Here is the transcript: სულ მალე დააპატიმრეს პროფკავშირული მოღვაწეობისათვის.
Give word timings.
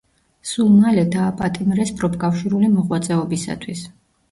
სულ 0.51 0.71
მალე 0.77 1.03
დააპატიმრეს 1.17 1.93
პროფკავშირული 2.01 2.73
მოღვაწეობისათვის. 2.79 3.89